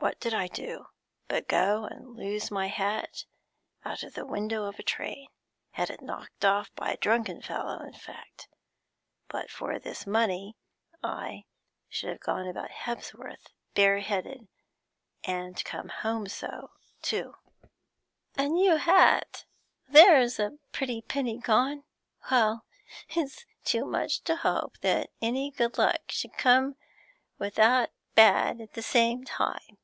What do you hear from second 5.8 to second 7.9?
it knocked off by a drunken fellow,